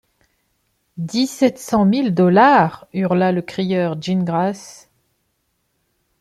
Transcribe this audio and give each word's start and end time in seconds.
Dix-sept 0.97 1.59
cent 1.59 1.85
mille 1.85 2.15
dollars! 2.15 2.87
hurla 2.91 3.31
le 3.31 3.43
crieur 3.43 4.01
Gingrass. 4.01 4.89